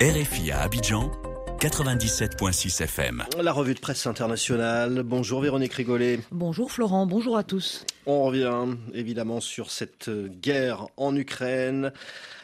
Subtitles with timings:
[0.00, 1.12] RFI à Abidjan,
[1.60, 3.24] 97.6 FM.
[3.40, 5.02] La revue de presse internationale.
[5.04, 6.18] Bonjour Véronique Rigolet.
[6.32, 7.84] Bonjour Florent, bonjour à tous.
[8.06, 10.10] On revient évidemment sur cette
[10.40, 11.92] guerre en Ukraine,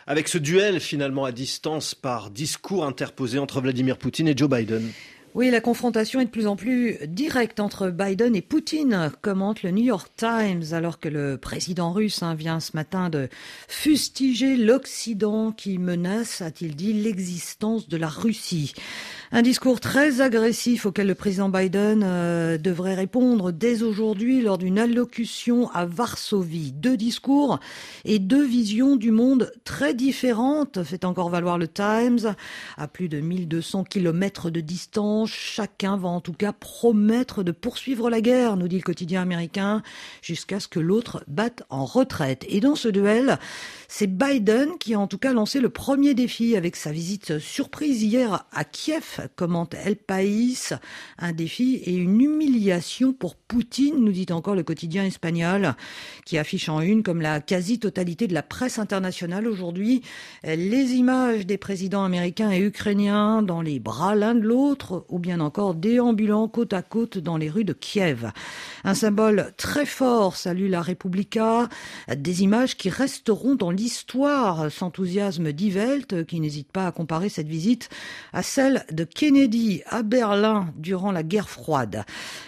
[0.06, 4.92] avec ce duel finalement à distance par discours interposé entre Vladimir Poutine et Joe Biden.
[5.34, 9.70] Oui, la confrontation est de plus en plus directe entre Biden et Poutine, commente le
[9.70, 13.28] New York Times, alors que le président russe hein, vient ce matin de
[13.68, 18.72] fustiger l'Occident qui menace, a-t-il dit, l'existence de la Russie.
[19.30, 24.78] Un discours très agressif auquel le président Biden euh, devrait répondre dès aujourd'hui lors d'une
[24.78, 26.72] allocution à Varsovie.
[26.72, 27.60] Deux discours
[28.06, 32.34] et deux visions du monde très différentes, fait encore valoir le Times.
[32.78, 38.08] À plus de 1200 kilomètres de distance, chacun va en tout cas promettre de poursuivre
[38.08, 39.82] la guerre, nous dit le quotidien américain,
[40.22, 42.46] jusqu'à ce que l'autre batte en retraite.
[42.48, 43.38] Et dans ce duel,
[43.88, 48.02] c'est Biden qui a en tout cas lancé le premier défi avec sa visite surprise
[48.02, 50.72] hier à Kiev commente El País,
[51.18, 55.74] un défi et une humiliation pour Poutine, nous dit encore le quotidien espagnol,
[56.24, 60.02] qui affiche en une, comme la quasi-totalité de la presse internationale aujourd'hui,
[60.44, 65.40] les images des présidents américains et ukrainiens dans les bras l'un de l'autre, ou bien
[65.40, 68.30] encore déambulant côte à côte dans les rues de Kiev.
[68.84, 71.68] Un symbole très fort salue la Republica,
[72.14, 77.88] des images qui resteront dans l'histoire, s'enthousiasme d'Ivelt, qui n'hésite pas à comparer cette visite
[78.32, 82.04] à celle de Kennedy à Berlin durant la guerre froide.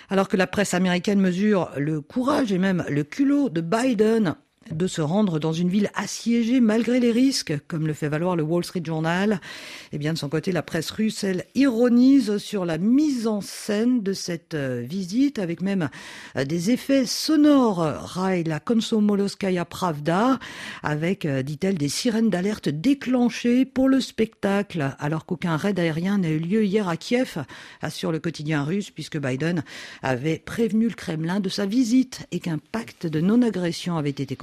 [0.09, 4.37] Alors que la presse américaine mesure le courage et même le culot de Biden
[4.71, 8.43] de se rendre dans une ville assiégée malgré les risques, comme le fait valoir le
[8.43, 9.41] Wall Street Journal.
[9.85, 13.41] Et eh bien de son côté, la presse russe, elle ironise sur la mise en
[13.41, 15.89] scène de cette euh, visite, avec même
[16.37, 17.79] euh, des effets sonores.
[17.79, 20.39] Rail la Konsomoloskaya Pravda,
[20.83, 26.29] avec, euh, dit-elle, des sirènes d'alerte déclenchées pour le spectacle, alors qu'aucun raid aérien n'a
[26.29, 27.39] eu lieu hier à Kiev,
[27.81, 29.65] assure le quotidien russe, puisque Biden
[30.03, 34.37] avait prévenu le Kremlin de sa visite et qu'un pacte de non-agression avait été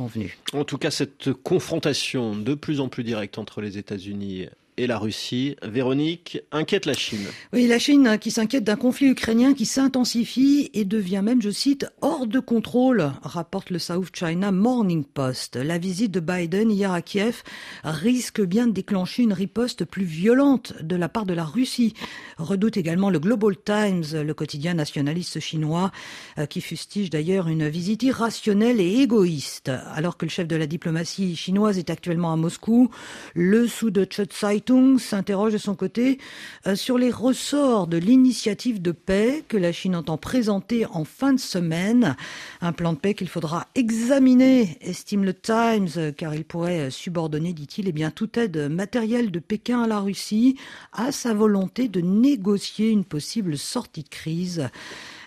[0.53, 4.47] En tout cas, cette confrontation de plus en plus directe entre les États-Unis
[4.78, 5.56] et la Russie.
[5.64, 7.26] Véronique inquiète la Chine.
[7.54, 11.88] Oui, la Chine qui s'inquiète d'un conflit ukrainien qui s'intensifie et devient même, je cite,
[12.02, 15.56] hors de contrôle, rapporte le South China Morning Post.
[15.56, 17.44] La visite de Biden hier à Kiev
[17.84, 21.94] risque bien de déclencher une riposte plus violente de la part de la Russie.
[22.38, 25.92] Redoute également le Global Times, le quotidien nationaliste chinois,
[26.38, 29.72] euh, qui fustige d'ailleurs une visite irrationnelle et égoïste.
[29.94, 32.90] Alors que le chef de la diplomatie chinoise est actuellement à Moscou,
[33.34, 34.28] le Süddeutsche
[34.68, 36.20] Zeitung s'interroge de son côté
[36.66, 41.34] euh, sur les ressorts de l'initiative de paix que la Chine entend présenter en fin
[41.34, 42.16] de semaine.
[42.60, 47.88] Un plan de paix qu'il faudra examiner, estime le Times, car il pourrait subordonner, dit-il,
[47.88, 50.58] eh bien, toute aide matérielle de Pékin à la Russie
[50.92, 54.70] à sa volonté de négocier une possible sortie de crise.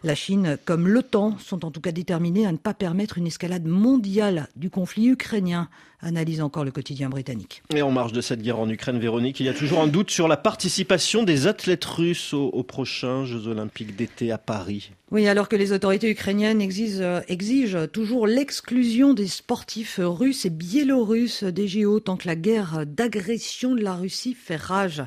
[0.02, 3.66] La Chine, comme l'OTAN, sont en tout cas déterminés à ne pas permettre une escalade
[3.66, 5.68] mondiale du conflit ukrainien,
[6.00, 7.62] analyse encore le quotidien britannique.
[7.74, 10.10] Et en marge de cette guerre en Ukraine, Véronique, il y a toujours un doute
[10.10, 14.90] sur la participation des athlètes russes aux, prochains Jeux olympiques d'été à Paris.
[15.12, 21.42] Oui, alors que les autorités ukrainiennes exigent, exigent toujours l'exclusion des sportifs russes et biélorusses
[21.42, 25.02] des JO tant que la guerre d'agression de la Russie fait rage,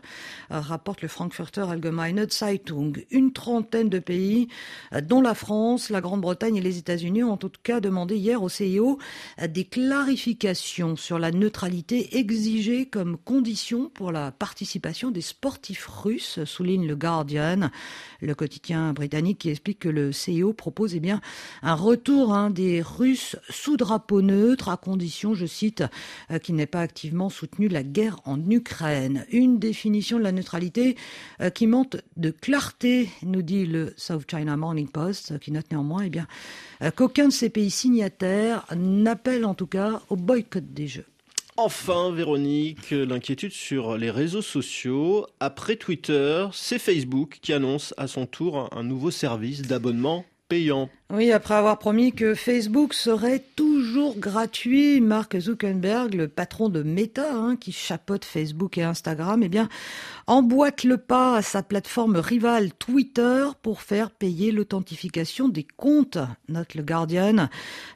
[0.50, 3.06] rapporte le Frankfurter Allgemeine Zeitung.
[3.12, 4.50] Une trentaine de pays
[5.04, 8.50] dont la France, la Grande-Bretagne et les États-Unis ont en tout cas demandé hier au
[8.50, 9.00] CIO
[9.48, 16.88] des clarifications sur la neutralité exigée comme condition pour la participation des sportifs russes, souligne
[16.88, 17.70] le Guardian,
[18.22, 21.22] le quotidien britannique qui explique que le CIO propose eh bien,
[21.62, 25.84] un retour hein, des Russes sous drapeau neutre à condition, je cite,
[26.32, 29.26] euh, qu'ils pas activement soutenu la guerre en Ukraine.
[29.32, 30.96] Une définition de la neutralité
[31.42, 36.04] euh, qui manque de clarté, nous dit le South China Morning Post, qui note néanmoins
[36.06, 36.12] eh
[36.84, 41.06] euh, qu'aucun de ces pays signataires n'appelle en tout cas au boycott des Jeux.
[41.56, 45.28] Enfin, Véronique, l'inquiétude sur les réseaux sociaux.
[45.40, 50.90] Après Twitter, c'est Facebook qui annonce à son tour un nouveau service d'abonnement payant.
[51.16, 57.36] Oui, après avoir promis que Facebook serait toujours gratuit, Mark Zuckerberg, le patron de Meta,
[57.36, 59.70] hein, qui chapeaute Facebook et Instagram, eh bien,
[60.26, 66.18] emboîte le pas à sa plateforme rivale Twitter pour faire payer l'authentification des comptes,
[66.50, 67.48] note le Guardian,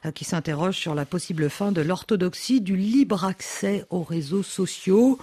[0.06, 5.18] euh, qui s'interroge sur la possible fin de l'orthodoxie du libre accès aux réseaux sociaux.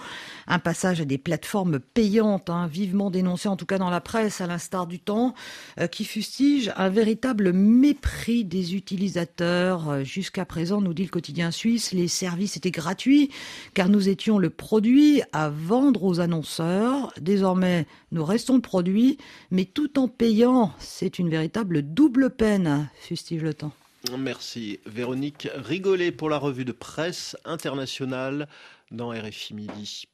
[0.48, 4.42] Un passage à des plateformes payantes, hein, vivement dénoncé en tout cas dans la presse,
[4.42, 5.34] à l'instar du temps,
[5.80, 7.54] euh, qui fustige un véritable
[7.86, 10.02] mépris des utilisateurs.
[10.02, 13.30] Jusqu'à présent, nous dit le quotidien suisse, les services étaient gratuits
[13.74, 17.12] car nous étions le produit à vendre aux annonceurs.
[17.20, 19.18] Désormais, nous restons le produit,
[19.52, 20.72] mais tout en payant.
[20.80, 23.72] C'est une véritable double peine, fustige le temps.
[24.18, 24.80] Merci.
[24.86, 28.48] Véronique Rigolet pour la revue de presse internationale
[28.90, 30.08] dans RFI Midi.